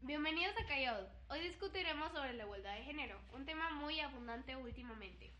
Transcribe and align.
Bienvenidos 0.00 0.54
a 0.56 0.66
Callao. 0.66 1.06
Hoy 1.28 1.40
discutiremos 1.40 2.10
sobre 2.12 2.32
la 2.32 2.44
igualdad 2.44 2.74
de 2.76 2.84
género, 2.84 3.20
un 3.34 3.44
tema 3.44 3.68
muy 3.74 4.00
abundante 4.00 4.56
últimamente. 4.56 5.34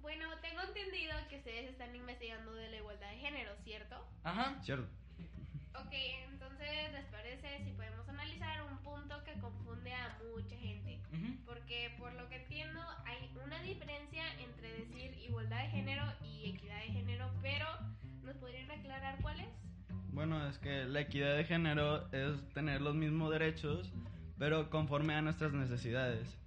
Bueno, 0.00 0.28
tengo 0.40 0.62
entendido 0.62 1.12
que 1.28 1.36
ustedes 1.36 1.72
están 1.72 1.94
investigando 1.94 2.54
de 2.54 2.70
la 2.70 2.76
igualdad 2.78 3.10
de 3.10 3.18
género, 3.18 3.52
¿cierto? 3.64 3.96
Ajá, 4.24 4.58
cierto. 4.62 4.88
Ok, 5.74 5.92
entonces, 6.32 6.92
¿les 6.92 7.04
parece 7.10 7.64
si 7.64 7.72
podemos 7.72 8.08
analizar 8.08 8.62
un 8.62 8.78
punto 8.78 9.22
que 9.24 9.38
confunde 9.40 9.92
a 9.92 10.18
mucha 10.34 10.56
gente? 10.56 11.00
Porque 11.44 11.94
por 11.98 12.14
lo 12.14 12.30
que 12.30 12.36
entiendo 12.36 12.80
hay 13.04 13.30
una 13.44 13.60
diferencia 13.60 14.24
entre 14.40 14.72
decir 14.72 15.18
igualdad 15.18 15.64
de 15.64 15.68
género 15.68 16.04
y 16.22 16.48
equidad 16.56 16.78
de 16.78 16.92
género, 16.92 17.30
pero 17.42 17.66
¿nos 17.76 17.92
podrían 17.92 18.01
aclarar 19.02 19.20
cuál 19.20 19.40
es? 19.40 19.48
Bueno, 20.12 20.46
es 20.46 20.58
que 20.58 20.84
la 20.84 21.00
equidad 21.00 21.36
de 21.36 21.44
género 21.44 22.10
es 22.12 22.40
tener 22.54 22.80
los 22.80 22.94
mismos 22.94 23.30
derechos, 23.32 23.90
pero 24.38 24.70
conforme 24.70 25.14
a 25.14 25.22
nuestras 25.22 25.52
necesidades. 25.52 26.38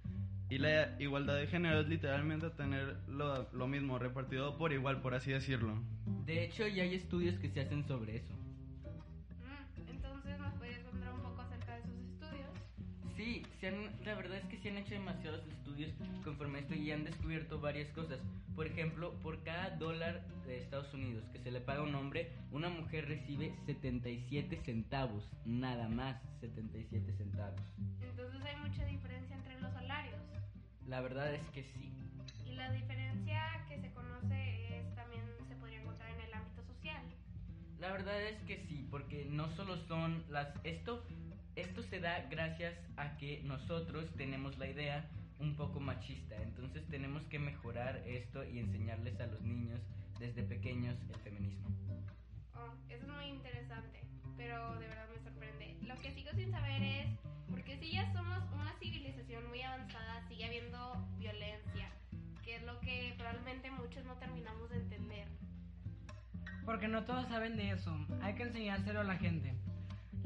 Y 0.48 0.58
la 0.58 0.94
igualdad 1.00 1.36
de 1.36 1.48
género 1.48 1.80
es 1.80 1.88
literalmente 1.88 2.50
tener 2.50 2.96
lo, 3.08 3.50
lo 3.52 3.66
mismo, 3.66 3.98
repartido 3.98 4.56
por 4.56 4.72
igual, 4.72 5.02
por 5.02 5.14
así 5.14 5.32
decirlo. 5.32 5.82
De 6.24 6.44
hecho, 6.44 6.66
ya 6.68 6.84
hay 6.84 6.94
estudios 6.94 7.36
que 7.38 7.50
se 7.50 7.60
hacen 7.60 7.84
sobre 7.86 8.18
eso. 8.18 8.35
Se 13.66 13.74
han- 13.74 14.04
la 14.04 14.14
verdad 14.14 14.38
es 14.38 14.44
que 14.44 14.58
se 14.58 14.68
han 14.70 14.78
hecho 14.78 14.94
demasiados 14.94 15.44
estudios 15.48 15.90
conforme 16.22 16.58
a 16.58 16.60
esto 16.62 16.74
y 16.74 16.92
han 16.92 17.02
descubierto 17.02 17.60
varias 17.60 17.90
cosas. 17.90 18.20
Por 18.54 18.66
ejemplo, 18.68 19.12
por 19.22 19.42
cada 19.42 19.70
dólar 19.70 20.24
de 20.46 20.58
Estados 20.62 20.94
Unidos 20.94 21.24
que 21.32 21.40
se 21.40 21.50
le 21.50 21.60
paga 21.60 21.80
a 21.80 21.82
un 21.82 21.94
hombre, 21.96 22.30
una 22.52 22.68
mujer 22.68 23.08
recibe 23.08 23.52
77 23.66 24.60
centavos. 24.64 25.28
Nada 25.44 25.88
más 25.88 26.16
77 26.40 27.12
centavos. 27.14 27.60
Entonces 28.00 28.40
hay 28.44 28.56
mucha 28.56 28.84
diferencia 28.84 29.34
entre 29.34 29.60
los 29.60 29.72
salarios. 29.72 30.20
La 30.86 31.00
verdad 31.00 31.34
es 31.34 31.42
que 31.50 31.64
sí. 31.64 31.92
Y 32.44 32.52
la 32.54 32.70
diferencia 32.70 33.64
que 33.68 33.80
se 33.80 33.90
conoce 33.90 34.78
es 34.78 34.94
también 34.94 35.24
se 35.48 35.56
podría 35.56 35.80
encontrar 35.80 36.08
en 36.12 36.20
el 36.20 36.34
ámbito 36.34 36.62
social. 36.62 37.02
La 37.80 37.90
verdad 37.90 38.22
es 38.22 38.40
que 38.42 38.64
sí, 38.68 38.86
porque 38.92 39.26
no 39.28 39.48
solo 39.56 39.76
son 39.88 40.22
las... 40.30 40.54
Esto, 40.62 41.04
esto 41.56 41.82
se 41.82 42.00
da 42.00 42.20
gracias 42.30 42.74
a 42.96 43.16
que 43.16 43.42
nosotros 43.44 44.08
tenemos 44.16 44.58
la 44.58 44.68
idea 44.68 45.08
un 45.38 45.56
poco 45.56 45.80
machista. 45.80 46.36
Entonces 46.42 46.86
tenemos 46.88 47.22
que 47.24 47.38
mejorar 47.38 47.96
esto 48.06 48.44
y 48.44 48.58
enseñarles 48.58 49.18
a 49.20 49.26
los 49.26 49.40
niños 49.40 49.80
desde 50.18 50.42
pequeños 50.42 50.96
el 51.08 51.20
feminismo. 51.20 51.68
Oh, 52.54 52.72
eso 52.88 53.04
es 53.04 53.08
muy 53.08 53.26
interesante, 53.26 54.02
pero 54.36 54.78
de 54.78 54.86
verdad 54.86 55.08
me 55.14 55.22
sorprende. 55.22 55.76
Lo 55.82 55.96
que 55.96 56.12
sigo 56.12 56.30
sin 56.34 56.50
saber 56.50 56.82
es, 56.82 57.06
porque 57.50 57.78
si 57.78 57.92
ya 57.92 58.12
somos 58.12 58.42
una 58.52 58.74
civilización 58.78 59.48
muy 59.48 59.62
avanzada, 59.62 60.26
sigue 60.28 60.44
habiendo 60.44 61.06
violencia, 61.18 61.90
que 62.44 62.56
es 62.56 62.62
lo 62.64 62.78
que 62.80 63.14
probablemente 63.16 63.70
muchos 63.70 64.04
no 64.04 64.14
terminamos 64.18 64.70
de 64.70 64.76
entender. 64.76 65.28
Porque 66.64 66.88
no 66.88 67.04
todos 67.04 67.28
saben 67.28 67.56
de 67.56 67.70
eso, 67.70 67.96
hay 68.20 68.34
que 68.34 68.42
enseñárselo 68.42 69.00
a 69.00 69.04
la 69.04 69.16
gente. 69.16 69.54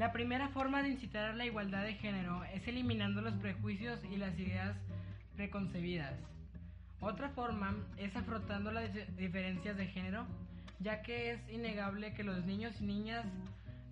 La 0.01 0.13
primera 0.13 0.49
forma 0.49 0.83
de 0.83 0.89
incitar 0.89 1.27
a 1.27 1.35
la 1.35 1.45
igualdad 1.45 1.85
de 1.85 1.93
género 1.93 2.43
es 2.55 2.67
eliminando 2.67 3.21
los 3.21 3.35
prejuicios 3.35 4.01
y 4.11 4.17
las 4.17 4.33
ideas 4.39 4.75
preconcebidas. 5.37 6.15
Otra 7.03 7.29
forma 7.29 7.77
es 7.99 8.17
afrontando 8.17 8.73
las 8.73 8.91
dif- 8.95 9.15
diferencias 9.17 9.77
de 9.77 9.89
género, 9.89 10.27
ya 10.79 11.03
que 11.03 11.33
es 11.33 11.49
innegable 11.51 12.15
que 12.15 12.25
los 12.25 12.47
niños 12.47 12.81
y 12.81 12.85
niñas 12.85 13.27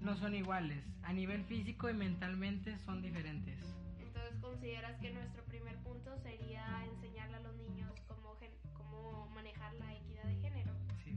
no 0.00 0.16
son 0.16 0.34
iguales, 0.34 0.82
a 1.02 1.12
nivel 1.12 1.44
físico 1.44 1.90
y 1.90 1.92
mentalmente 1.92 2.78
son 2.86 3.02
diferentes. 3.02 3.58
Entonces, 4.00 4.34
¿consideras 4.40 4.98
que 5.02 5.10
nuestro 5.10 5.44
primer 5.44 5.76
punto 5.80 6.16
sería 6.22 6.64
enseñarle 6.90 7.36
a 7.36 7.40
los 7.40 7.54
niños 7.56 7.92
cómo, 8.06 8.34
cómo 8.72 9.28
manejar 9.34 9.74
la 9.74 9.92
equidad 9.94 10.24
de 10.24 10.36
género? 10.40 10.72
Sí. 11.04 11.12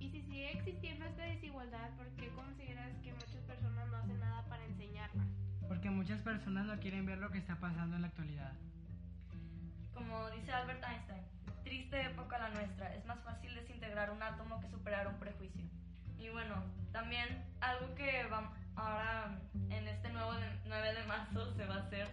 Y 0.00 0.08
si 0.08 0.22
sigue 0.22 0.52
existiendo 0.52 1.04
esta 1.04 1.24
desigualdad, 1.24 1.90
¿por 1.98 2.06
qué 2.16 2.28
consideras 2.30 2.96
que 3.02 3.07
muchas 6.08 6.24
personas 6.24 6.64
no 6.64 6.80
quieren 6.80 7.04
ver 7.04 7.18
lo 7.18 7.30
que 7.30 7.36
está 7.36 7.56
pasando 7.56 7.96
en 7.96 8.00
la 8.00 8.08
actualidad. 8.08 8.52
Como 9.92 10.30
dice 10.30 10.50
Albert 10.52 10.82
Einstein, 10.82 11.22
triste 11.64 12.00
época 12.00 12.38
la 12.38 12.48
nuestra, 12.48 12.94
es 12.94 13.04
más 13.04 13.18
fácil 13.24 13.54
desintegrar 13.54 14.10
un 14.10 14.22
átomo 14.22 14.58
que 14.58 14.70
superar 14.70 15.06
un 15.06 15.16
prejuicio. 15.18 15.66
Y 16.18 16.30
bueno, 16.30 16.64
también 16.92 17.44
algo 17.60 17.94
que 17.94 18.24
va, 18.32 18.50
ahora 18.76 19.38
en 19.68 19.86
este 19.86 20.08
nuevo 20.08 20.32
de- 20.32 20.58
9 20.64 20.94
de 20.94 21.04
marzo 21.04 21.52
se 21.54 21.66
va 21.66 21.74
a 21.74 21.78
hacer, 21.80 22.08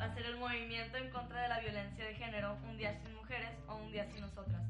va 0.00 0.06
a 0.06 0.14
ser 0.14 0.26
el 0.26 0.36
movimiento 0.36 0.96
en 0.96 1.10
contra 1.10 1.42
de 1.42 1.48
la 1.50 1.60
violencia 1.60 2.04
de 2.04 2.14
género, 2.16 2.58
un 2.68 2.78
día 2.78 2.98
sin 3.00 3.14
mujeres 3.14 3.52
o 3.68 3.76
un 3.76 3.92
día 3.92 4.10
sin 4.10 4.22
nosotras. 4.22 4.60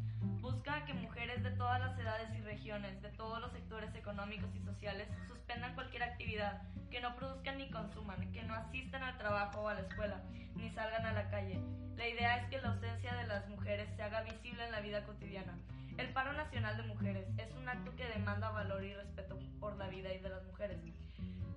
Busca 0.42 0.84
que 0.84 0.92
mujeres 0.92 1.42
de 1.42 1.50
todas 1.52 1.80
las 1.80 1.98
edades 1.98 2.28
y 2.36 2.42
regiones, 2.42 3.00
de 3.00 3.08
todos 3.12 3.40
los 3.40 3.52
sectores 3.52 3.94
económicos 3.94 4.54
y 4.54 4.60
sociales, 4.60 5.08
suspendan 5.28 5.74
cualquier 5.74 6.02
actividad, 6.02 6.60
que 6.90 7.00
no 7.00 7.14
produzcan 7.16 7.58
ni 7.58 7.70
consuman, 7.70 8.32
que 8.32 8.42
no 8.42 8.54
asistan 8.54 9.02
al 9.02 9.16
trabajo 9.16 9.60
o 9.60 9.68
a 9.68 9.74
la 9.74 9.80
escuela, 9.80 10.20
ni 10.56 10.70
salgan 10.70 11.06
a 11.06 11.12
la 11.12 11.30
calle. 11.30 11.60
La 11.96 12.08
idea 12.08 12.36
es 12.38 12.48
que 12.48 12.60
la 12.60 12.70
ausencia 12.70 13.14
de 13.14 13.26
las 13.26 13.48
mujeres 13.48 13.88
se 13.94 14.02
haga 14.02 14.22
visible 14.22 14.64
en 14.64 14.72
la 14.72 14.80
vida 14.80 15.04
cotidiana. 15.04 15.56
El 15.98 16.12
paro 16.12 16.32
nacional 16.32 16.76
de 16.76 16.82
mujeres 16.84 17.26
es 17.38 17.52
un 17.54 17.68
acto 17.68 17.94
que 17.94 18.06
demanda 18.06 18.50
valor 18.50 18.82
y 18.82 18.94
respeto 18.94 19.38
por 19.60 19.76
la 19.76 19.88
vida 19.88 20.12
y 20.12 20.18
de 20.18 20.30
las 20.30 20.42
mujeres. 20.44 20.78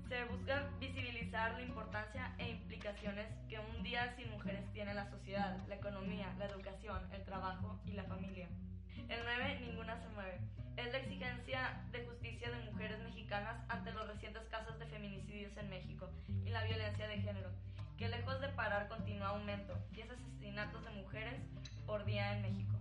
Se 0.10 0.26
busca 0.26 0.70
visibilizar 0.80 1.54
la 1.54 1.62
importancia 1.62 2.36
e 2.38 2.50
implicaciones 2.50 3.28
que 3.50 3.60
un 3.60 3.84
día 3.84 4.14
sin 4.16 4.30
mujeres 4.32 4.62
tiene 4.74 4.92
en 4.92 4.98
la 4.98 5.10
sociedad, 5.10 5.58
la 5.68 5.76
economía, 5.76 6.34
la 6.38 6.46
educación, 6.46 7.02
el 7.14 7.24
trabajo 7.24 7.80
y 7.86 7.94
la 7.94 8.04
familia. 8.04 8.48
El 9.10 9.20
9, 9.24 9.60
ninguna 9.62 10.00
se 10.02 10.10
mueve. 10.10 10.40
Es 10.76 10.92
la 10.92 11.00
exigencia 11.00 11.82
de 11.92 12.06
justicia 12.06 12.52
de 12.52 12.72
mujeres 12.72 13.00
mexicanas 13.00 13.62
ante 13.70 13.92
los 13.92 14.08
recientes 14.08 14.44
en 15.58 15.70
México 15.70 16.10
y 16.46 16.50
la 16.50 16.64
violencia 16.64 17.08
de 17.08 17.22
género, 17.22 17.50
que 17.98 18.08
lejos 18.08 18.40
de 18.42 18.50
parar 18.50 18.88
continúa 18.88 19.30
aumento, 19.30 19.78
10 19.92 20.12
asesinatos 20.12 20.84
de 20.84 20.92
mujeres 20.92 21.42
por 21.86 22.06
día 22.06 22.36
en 22.36 22.42
México. 22.42 22.76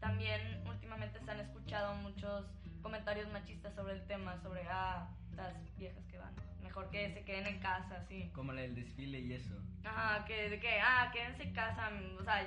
También 0.00 0.62
últimamente 0.66 1.18
se 1.20 1.30
han 1.30 1.40
escuchado 1.40 1.94
muchos 1.96 2.46
comentarios 2.82 3.30
machistas 3.32 3.74
sobre 3.74 3.94
el 3.94 4.06
tema, 4.06 4.40
sobre 4.42 4.62
ah, 4.68 5.08
las 5.34 5.54
viejas 5.76 6.04
que 6.06 6.18
van, 6.18 6.34
mejor 6.62 6.88
que 6.90 7.12
se 7.12 7.24
queden 7.24 7.46
en 7.46 7.58
casa, 7.58 7.96
así. 7.96 8.30
Como 8.34 8.52
la 8.52 8.62
del 8.62 8.74
desfile 8.74 9.18
y 9.20 9.32
eso. 9.32 9.54
Ajá, 9.84 10.24
que 10.24 10.50
de 10.50 10.60
que, 10.60 10.80
ah, 10.80 11.10
quédense 11.12 11.42
en 11.42 11.52
casa, 11.52 11.90
o 12.18 12.24
sea, 12.24 12.46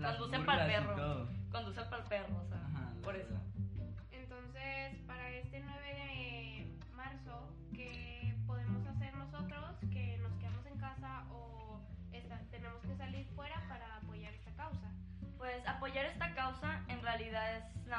conducen 0.00 0.46
para 0.46 0.66
el 0.66 0.72
perro. 0.72 1.28
Conducen 1.50 1.84
para 1.90 2.02
el 2.02 2.08
perro, 2.08 2.42
o 2.42 2.48
sea, 2.48 2.58
Ajá, 2.58 2.92
por 3.02 3.16
eso. 3.16 3.32
verdad. 3.32 3.55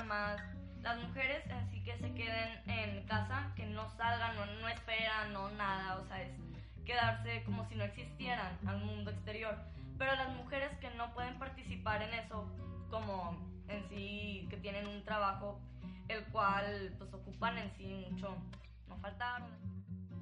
Más 0.04 0.42
las 0.82 0.98
mujeres, 1.00 1.44
así 1.52 1.84
que 1.84 1.98
se 1.98 2.14
queden 2.14 2.62
en 2.70 3.06
casa, 3.08 3.52
que 3.56 3.66
no 3.66 3.90
salgan, 3.98 4.36
no, 4.36 4.46
no 4.62 4.68
esperan, 4.70 5.34
no 5.34 5.50
nada, 5.52 6.00
o 6.00 6.08
sea, 6.08 6.22
es 6.22 6.32
quedarse 6.86 7.44
como 7.44 7.68
si 7.68 7.76
no 7.76 7.84
existieran 7.84 8.58
al 8.66 8.80
mundo 8.80 9.12
exterior. 9.12 9.58
Pero 9.98 10.16
las 10.16 10.30
mujeres 10.36 10.72
que 10.80 10.90
no 10.92 11.14
pueden 11.14 11.38
participar 11.40 12.02
en 12.02 12.14
eso, 12.14 12.48
como 12.90 13.38
en 13.68 13.84
sí, 13.90 14.48
que 14.50 14.58
tienen 14.58 14.88
un 14.88 15.04
trabajo 15.04 15.60
el 16.08 16.24
cual 16.26 16.96
pues 16.98 17.14
ocupan 17.14 17.58
en 17.58 17.72
sí 17.76 18.06
mucho, 18.10 18.38
no 18.88 18.98
faltar. 18.98 19.44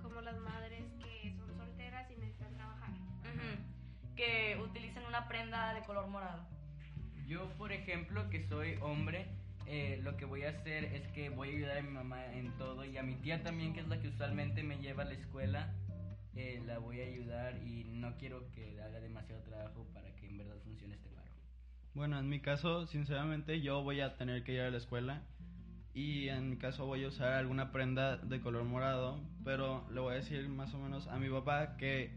Como 0.01 0.21
las 0.21 0.38
madres 0.38 0.83
que 1.00 1.36
son 1.38 1.57
solteras 1.57 2.10
y 2.10 2.16
necesitan 2.16 2.54
trabajar. 2.56 2.89
Ujú, 2.89 4.16
que 4.16 4.60
utilicen 4.63 5.06
una 5.06 5.28
prenda 5.28 5.74
de 5.74 5.81
color 5.81 6.07
morado. 6.07 6.48
Yo, 7.28 7.50
por 7.57 7.71
ejemplo, 7.71 8.30
que 8.30 8.48
soy 8.48 8.78
hombre, 8.81 9.28
eh, 9.67 10.00
lo 10.03 10.15
que 10.17 10.25
voy 10.25 10.44
a 10.44 10.50
hacer 10.50 10.85
es 10.85 11.07
que 11.09 11.29
voy 11.29 11.50
a 11.50 11.51
ayudar 11.51 11.77
a 11.77 11.81
mi 11.81 11.89
mamá 11.89 12.25
en 12.33 12.56
todo 12.57 12.85
y 12.85 12.97
a 12.97 13.03
mi 13.03 13.15
tía 13.15 13.41
también, 13.44 13.73
que 13.73 13.79
es 13.79 13.88
la 13.88 14.00
que 14.00 14.09
usualmente 14.09 14.63
me 14.63 14.77
lleva 14.77 15.03
a 15.03 15.06
la 15.06 15.13
escuela, 15.13 15.73
eh, 16.35 16.62
la 16.65 16.79
voy 16.79 17.01
a 17.01 17.06
ayudar 17.06 17.57
y 17.65 17.85
no 17.85 18.17
quiero 18.17 18.51
que 18.51 18.79
haga 18.81 19.00
demasiado 19.00 19.41
trabajo 19.44 19.88
para 19.94 20.15
que 20.15 20.27
en 20.27 20.38
verdad 20.38 20.56
funcione 20.63 20.95
este 20.95 21.09
paro. 21.09 21.31
Bueno, 21.94 22.19
en 22.19 22.29
mi 22.29 22.41
caso, 22.41 22.85
sinceramente, 22.88 23.62
yo 23.62 23.81
voy 23.81 24.01
a 24.01 24.17
tener 24.17 24.44
que 24.44 24.53
ir 24.53 24.62
a 24.62 24.69
la 24.69 24.77
escuela 24.77 25.23
y 25.94 26.27
en 26.27 26.50
mi 26.50 26.57
caso 26.57 26.85
voy 26.85 27.06
a 27.06 27.07
usar 27.07 27.33
alguna 27.33 27.71
prenda 27.71 28.18
de 28.18 28.41
color 28.41 28.65
morado, 28.65 29.21
pero 29.44 29.88
le 29.91 30.01
voy 30.01 30.13
a 30.13 30.18
decir 30.18 30.47
más 30.50 30.73
o 30.73 30.77
menos 30.77 31.07
a 31.07 31.18
mi 31.18 31.29
papá 31.29 31.77
que 31.77 32.11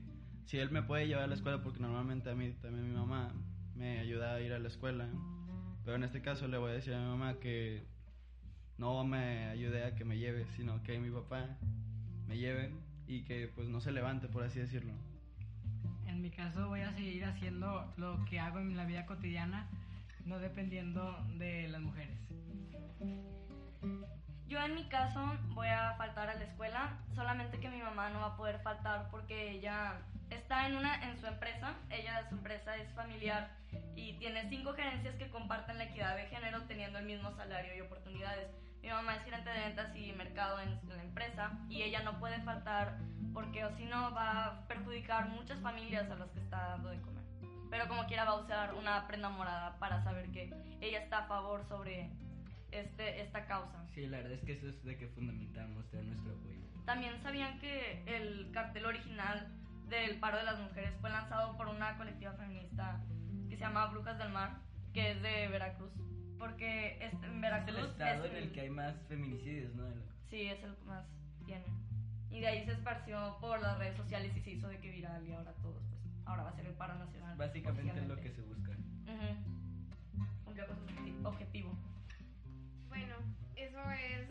si 0.47 0.59
él 0.59 0.71
me 0.71 0.83
puede 0.83 1.07
llevar 1.07 1.25
a 1.25 1.27
la 1.29 1.35
escuela, 1.35 1.63
porque 1.63 1.79
normalmente 1.79 2.29
a 2.29 2.35
mí 2.35 2.51
también 2.61 2.89
mi 2.89 2.97
mamá 2.97 3.33
me 3.77 4.01
ayuda 4.01 4.35
a 4.35 4.41
ir 4.41 4.53
a 4.53 4.59
la 4.59 4.67
escuela, 4.67 5.09
pero 5.89 5.97
en 5.97 6.05
este 6.05 6.21
caso 6.21 6.47
le 6.49 6.59
voy 6.59 6.73
a 6.73 6.75
decir 6.75 6.93
a 6.93 6.99
mi 6.99 7.07
mamá 7.07 7.41
que 7.41 7.83
no 8.77 9.05
me 9.05 9.47
ayude 9.47 9.87
a 9.87 9.95
que 9.95 10.05
me 10.05 10.19
lleve, 10.19 10.45
sino 10.55 10.83
que 10.83 10.99
mi 10.99 11.09
papá 11.09 11.57
me 12.27 12.37
lleve 12.37 12.75
y 13.07 13.23
que 13.23 13.49
pues 13.49 13.71
no 13.71 13.81
se 13.81 13.91
levante, 13.91 14.29
por 14.29 14.43
así 14.43 14.59
decirlo. 14.59 14.93
En 16.07 16.21
mi 16.21 16.29
caso 16.29 16.69
voy 16.69 16.83
a 16.83 16.93
seguir 16.93 17.25
haciendo 17.25 17.91
lo 17.97 18.23
que 18.27 18.39
hago 18.39 18.59
en 18.59 18.77
la 18.77 18.85
vida 18.85 19.07
cotidiana, 19.07 19.67
no 20.27 20.39
dependiendo 20.39 21.25
de 21.39 21.69
las 21.69 21.81
mujeres. 21.81 22.19
Yo 24.49 24.59
en 24.61 24.75
mi 24.75 24.85
caso 24.85 25.21
voy 25.51 25.69
a 25.69 25.95
faltar 25.99 26.31
a 26.31 26.35
la 26.35 26.45
escuela, 26.45 26.97
solamente 27.15 27.61
que 27.61 27.69
mi 27.69 27.83
mamá 27.83 28.09
no 28.09 28.21
va 28.21 28.29
a 28.29 28.37
poder 28.37 28.59
faltar 28.61 29.11
porque 29.11 29.51
ella 29.51 30.01
está 30.31 30.67
en 30.67 30.77
una 30.77 31.07
en 31.07 31.19
su 31.19 31.27
empresa, 31.27 31.75
ella 31.91 32.27
su 32.31 32.35
empresa 32.35 32.75
es 32.77 32.91
familiar 32.95 33.51
y 33.95 34.15
tiene 34.15 34.49
cinco 34.49 34.73
gerencias 34.73 35.17
que 35.17 35.29
comparten 35.29 35.77
la 35.77 35.85
equidad 35.85 36.17
de 36.17 36.29
género 36.29 36.63
teniendo 36.63 36.99
el 36.99 37.05
mismo 37.05 37.31
salario 37.33 37.77
y 37.77 37.83
oportunidades. 37.83 38.49
Mi 38.81 38.89
mamá 38.89 39.17
es 39.17 39.25
gerente 39.25 39.51
de 39.51 39.61
ventas 39.61 39.95
y 39.95 40.13
mercado 40.13 40.61
en 40.61 40.81
la 40.89 41.03
empresa 41.03 41.53
y 41.69 41.83
ella 41.83 42.03
no 42.03 42.19
puede 42.19 42.41
faltar 42.41 42.97
porque 43.35 43.67
o 43.67 43.77
si 43.77 43.85
no 43.85 44.15
va 44.15 44.45
a 44.47 44.67
perjudicar 44.67 45.29
muchas 45.29 45.61
familias 45.61 46.11
a 46.11 46.15
las 46.15 46.31
que 46.31 46.41
está 46.41 46.69
dando 46.69 46.89
de 46.89 47.03
comer. 47.03 47.25
Pero 47.71 47.87
como 47.87 48.07
quiera 48.07 48.25
va 48.25 48.31
a 48.31 48.41
usar 48.41 48.73
una 48.73 49.07
prenda 49.07 49.29
morada 49.29 49.79
para 49.79 50.03
saber 50.03 50.31
que 50.31 50.55
ella 50.81 51.01
está 51.01 51.19
a 51.19 51.27
favor 51.27 51.67
sobre 51.69 52.11
este, 52.73 53.21
esta 53.23 53.47
causa. 53.47 53.87
Sí, 53.95 54.07
la 54.07 54.19
verdad 54.19 54.33
es 54.35 54.45
que 54.45 54.53
eso 54.53 54.69
es 54.69 54.83
de 54.85 54.97
que 54.97 55.09
fundamental 55.09 55.69
mostrar 55.71 56.05
nuestro 56.05 56.33
apoyo. 56.35 56.59
También 56.85 57.21
sabían 57.23 57.59
que 57.59 58.03
el 58.07 58.51
cartel 58.53 58.87
original 58.87 59.49
del 59.89 60.19
paro 60.21 60.39
de 60.39 60.45
las 60.45 60.59
mujeres 60.59 60.93
fue 61.01 61.11
lanzado 61.11 61.57
por 61.57 61.69
una 61.69 61.97
colectiva 61.97 62.33
feminista 62.35 63.01
que 63.49 63.57
se 63.57 63.61
llama 63.61 63.87
Brujas 63.87 64.19
del 64.19 64.31
Mar, 64.31 64.59
que 64.93 65.13
es 65.13 65.23
de 65.23 65.49
Veracruz. 65.49 65.91
Porque 66.39 66.99
este, 67.01 67.27
en 67.27 67.35
Es 67.37 67.41
Veracruz 67.41 67.79
el 67.79 67.85
estado 67.87 68.25
es 68.25 68.31
en 68.31 68.37
el 68.37 68.53
que 68.53 68.61
hay 68.61 68.71
más 68.71 68.95
feminicidios, 69.09 69.75
¿no? 69.75 69.85
Sí, 70.31 70.43
es 70.43 70.63
el 70.63 70.75
que 70.77 70.85
más 70.85 71.05
tiene. 71.45 71.65
Y 72.31 72.41
de 72.41 72.47
ahí 72.49 72.65
se 72.67 72.73
esparció 72.73 73.39
por 73.41 73.61
las 73.63 73.79
redes 73.79 73.97
sociales 73.97 74.37
y 74.37 74.41
se 74.41 74.51
hizo 74.53 74.69
de 74.69 74.79
que 74.79 74.91
viral 74.91 75.27
y 75.27 75.33
ahora 75.33 75.53
todos, 75.63 75.83
pues, 75.89 76.01
ahora 76.27 76.43
va 76.45 76.51
a 76.51 76.57
ser 76.57 76.67
el 76.67 76.75
paro 76.75 76.95
nacional. 76.95 77.37
Básicamente 77.37 77.99
es 77.99 78.07
lo 78.07 78.17
que 78.17 78.31
se 78.31 78.43
busca. 78.43 78.73
Con 80.45 80.55
su 80.55 80.61
obje- 80.61 81.27
objetivo. 81.27 81.77
Eso 83.59 83.81
es 83.91 84.29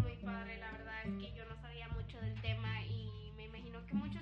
muy 0.00 0.16
padre, 0.24 0.56
la 0.58 0.72
verdad 0.72 1.04
es 1.04 1.12
que 1.18 1.36
yo 1.36 1.44
no 1.44 1.60
sabía 1.60 1.86
mucho 1.88 2.18
del 2.20 2.40
tema 2.40 2.82
y 2.86 3.30
me 3.36 3.44
imagino 3.44 3.84
que 3.84 3.92
muchos 3.92 4.19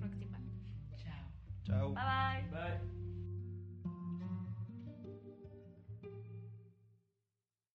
próxima. 0.00 0.38
Chao. 0.96 1.24
Chao. 1.64 1.92
Bye 1.94 2.04
bye. 2.04 2.48
Bye. 2.50 2.99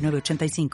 906985. 0.00 0.70